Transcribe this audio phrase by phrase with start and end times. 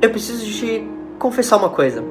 [0.00, 0.86] eu preciso te
[1.18, 2.04] confessar uma coisa.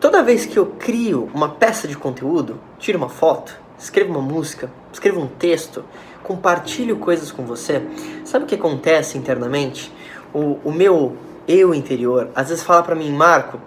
[0.00, 4.70] Toda vez que eu crio uma peça de conteúdo, tiro uma foto, escrevo uma música,
[4.92, 5.84] escrevo um texto,
[6.22, 7.82] compartilho coisas com você,
[8.24, 9.92] sabe o que acontece internamente?
[10.34, 11.16] O, o meu
[11.48, 13.58] eu interior às vezes fala para mim, Marco,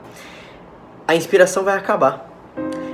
[1.07, 2.29] a inspiração vai acabar.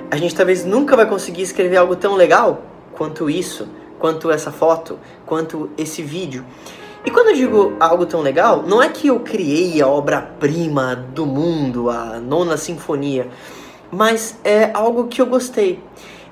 [0.10, 2.64] A gente talvez nunca vai conseguir escrever algo tão legal
[2.94, 3.68] quanto isso,
[4.00, 6.46] quanto essa foto, quanto esse vídeo.
[7.06, 11.26] E quando eu digo algo tão legal, não é que eu criei a obra-prima do
[11.26, 13.28] mundo, a nona sinfonia,
[13.92, 15.80] mas é algo que eu gostei.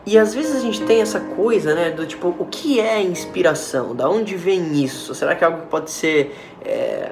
[0.05, 3.95] E às vezes a gente tem essa coisa, né, do tipo, o que é inspiração?
[3.95, 5.13] Da onde vem isso?
[5.13, 7.11] Será que é algo que pode ser, é,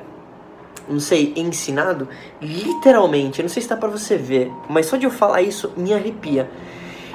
[0.89, 2.09] não sei, ensinado?
[2.41, 5.93] Literalmente, não sei se dá pra você ver, mas só de eu falar isso me
[5.93, 6.49] arrepia.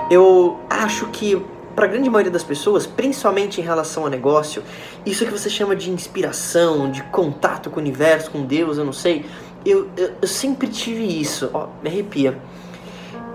[0.09, 1.45] Eu acho que
[1.77, 4.63] para a grande maioria das pessoas, principalmente em relação a negócio,
[5.05, 8.95] isso que você chama de inspiração, de contato com o universo, com Deus, eu não
[8.95, 9.27] sei,
[9.65, 12.39] eu, eu, eu sempre tive isso, ó, me arrepia.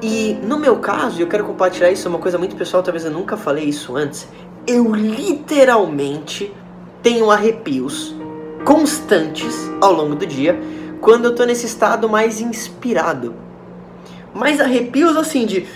[0.01, 3.11] E no meu caso, eu quero compartilhar isso, é uma coisa muito pessoal, talvez eu
[3.11, 4.27] nunca falei isso antes,
[4.65, 6.51] eu literalmente
[7.03, 8.15] tenho arrepios
[8.65, 10.59] constantes ao longo do dia
[10.99, 13.35] quando eu tô nesse estado mais inspirado.
[14.33, 15.67] Mais arrepios assim de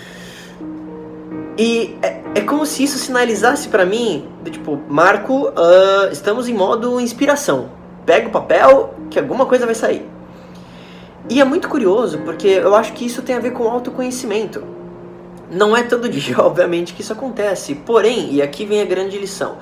[1.58, 7.00] e é, é como se isso sinalizasse para mim, tipo, Marco, uh, estamos em modo
[7.00, 7.70] inspiração.
[8.04, 10.06] Pega o papel que alguma coisa vai sair.
[11.30, 14.62] E é muito curioso, porque eu acho que isso tem a ver com autoconhecimento.
[15.50, 17.74] Não é todo dia, obviamente, que isso acontece.
[17.74, 19.56] Porém, e aqui vem a grande lição,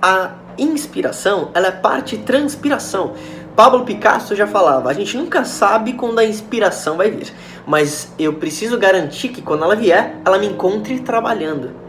[0.00, 3.14] a inspiração, ela é parte transpiração.
[3.56, 7.32] Pablo Picasso já falava, a gente nunca sabe quando a inspiração vai vir,
[7.66, 11.79] mas eu preciso garantir que quando ela vier, ela me encontre trabalhando.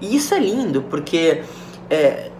[0.00, 1.42] E isso é lindo, porque,
[1.88, 2.30] é,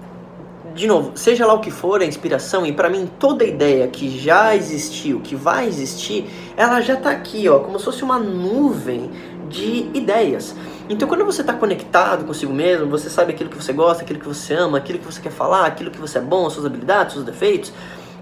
[0.75, 4.19] de novo, seja lá o que for a inspiração, e para mim toda ideia que
[4.19, 9.11] já existiu, que vai existir, ela já está aqui, ó, como se fosse uma nuvem
[9.49, 10.55] de ideias.
[10.89, 14.27] Então, quando você está conectado consigo mesmo, você sabe aquilo que você gosta, aquilo que
[14.27, 17.25] você ama, aquilo que você quer falar, aquilo que você é bom, suas habilidades, seus
[17.25, 17.73] defeitos,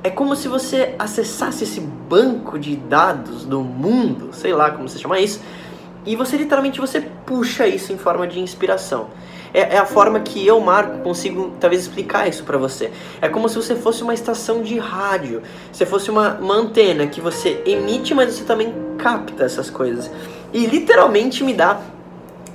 [0.02, 4.98] é como se você acessasse esse banco de dados do mundo, sei lá como você
[4.98, 5.40] chama isso,
[6.06, 9.08] e você literalmente você puxa isso em forma de inspiração.
[9.52, 12.90] É, é a forma que eu, Marco, consigo talvez explicar isso para você.
[13.20, 15.42] É como se você fosse uma estação de rádio,
[15.72, 20.10] se fosse uma, uma antena que você emite, mas você também capta essas coisas.
[20.52, 21.80] E literalmente me dá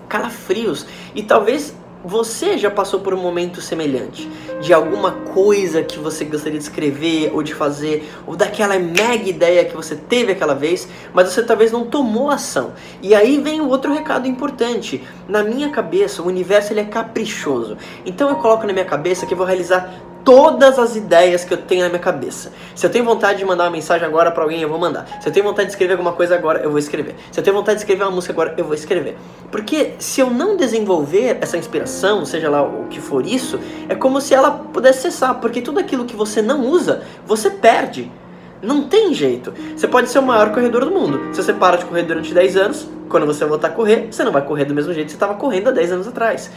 [0.07, 0.85] calafrios.
[1.15, 4.29] E talvez você já passou por um momento semelhante
[4.61, 9.63] de alguma coisa que você gostaria de escrever ou de fazer, ou daquela mega ideia
[9.63, 12.73] que você teve aquela vez, mas você talvez não tomou ação.
[13.01, 15.03] E aí vem o outro recado importante.
[15.27, 17.77] Na minha cabeça, o universo ele é caprichoso.
[18.05, 21.57] Então eu coloco na minha cabeça que eu vou realizar todas as ideias que eu
[21.57, 22.51] tenho na minha cabeça.
[22.75, 25.07] Se eu tenho vontade de mandar uma mensagem agora para alguém, eu vou mandar.
[25.21, 27.15] Se eu tenho vontade de escrever alguma coisa agora, eu vou escrever.
[27.31, 29.17] Se eu tenho vontade de escrever uma música agora, eu vou escrever.
[29.51, 34.21] Porque se eu não desenvolver essa inspiração, seja lá o que for isso, é como
[34.21, 38.11] se ela pudesse cessar, porque tudo aquilo que você não usa, você perde.
[38.63, 39.53] Não tem jeito.
[39.75, 41.19] Você pode ser o maior corredor do mundo.
[41.33, 44.31] Se você para de correr durante 10 anos, quando você voltar a correr, você não
[44.31, 46.49] vai correr do mesmo jeito que você estava correndo há 10 anos atrás.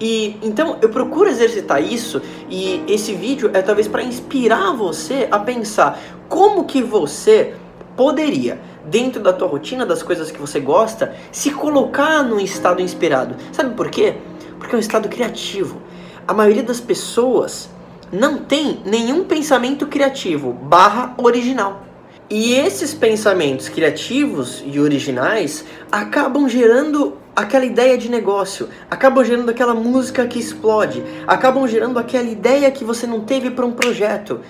[0.00, 5.38] E então eu procuro exercitar isso e esse vídeo é talvez para inspirar você a
[5.38, 7.54] pensar como que você
[7.96, 13.36] poderia dentro da tua rotina das coisas que você gosta se colocar num estado inspirado.
[13.52, 14.16] Sabe por quê?
[14.58, 15.80] Porque é um estado criativo.
[16.26, 17.70] A maioria das pessoas
[18.12, 21.86] não tem nenhum pensamento criativo barra original.
[22.28, 29.74] E esses pensamentos criativos e originais acabam gerando aquela ideia de negócio, acabam gerando aquela
[29.74, 34.40] música que explode, acabam gerando aquela ideia que você não teve para um projeto.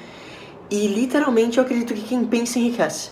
[0.70, 3.10] E literalmente eu acredito que quem pensa enriquece.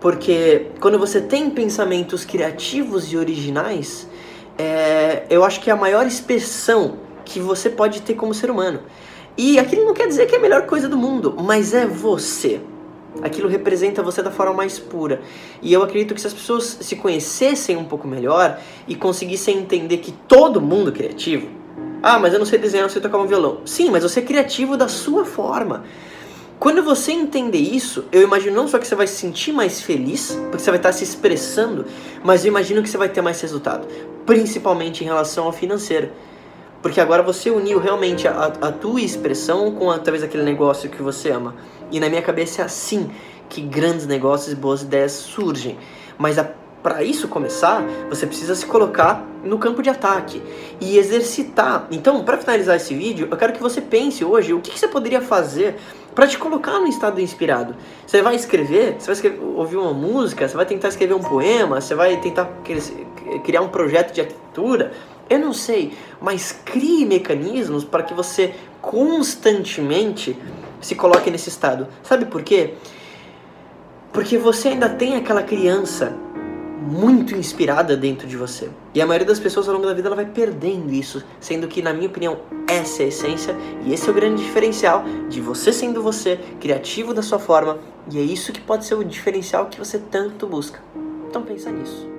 [0.00, 4.06] Porque quando você tem pensamentos criativos e originais,
[4.58, 8.80] é, eu acho que é a maior expressão que você pode ter como ser humano.
[9.36, 12.60] E aquilo não quer dizer que é a melhor coisa do mundo, mas é você.
[13.22, 15.20] Aquilo representa você da forma mais pura.
[15.62, 19.98] E eu acredito que se as pessoas se conhecessem um pouco melhor e conseguissem entender
[19.98, 21.48] que todo mundo é criativo.
[22.02, 23.60] Ah, mas eu não sei desenhar, não sei tocar um violão.
[23.64, 25.84] Sim, mas você é criativo da sua forma.
[26.58, 30.38] Quando você entender isso, eu imagino não só que você vai se sentir mais feliz,
[30.50, 31.84] porque você vai estar se expressando,
[32.24, 33.86] mas eu imagino que você vai ter mais resultado,
[34.24, 36.10] principalmente em relação ao financeiro.
[36.86, 41.32] Porque agora você uniu realmente a, a tua expressão com talvez aquele negócio que você
[41.32, 41.56] ama.
[41.90, 43.10] E na minha cabeça é assim
[43.48, 45.76] que grandes negócios e boas ideias surgem.
[46.16, 46.36] Mas
[46.84, 50.40] para isso começar, você precisa se colocar no campo de ataque
[50.80, 51.88] e exercitar.
[51.90, 54.86] Então, para finalizar esse vídeo, eu quero que você pense hoje o que, que você
[54.86, 55.74] poderia fazer
[56.14, 57.74] para te colocar no estado inspirado.
[58.06, 61.80] Você vai escrever, você vai escrever, ouvir uma música, você vai tentar escrever um poema,
[61.80, 62.48] você vai tentar
[63.42, 64.92] criar um projeto de arquitetura.
[65.28, 70.38] Eu não sei, mas crie mecanismos para que você constantemente
[70.80, 71.88] se coloque nesse estado.
[72.02, 72.74] Sabe por quê?
[74.12, 76.16] Porque você ainda tem aquela criança
[76.86, 78.70] muito inspirada dentro de você.
[78.94, 81.82] E a maioria das pessoas ao longo da vida ela vai perdendo isso, sendo que,
[81.82, 82.38] na minha opinião,
[82.68, 87.12] essa é a essência e esse é o grande diferencial de você sendo você, criativo
[87.12, 87.78] da sua forma,
[88.10, 90.80] e é isso que pode ser o diferencial que você tanto busca.
[91.28, 92.15] Então pensa nisso.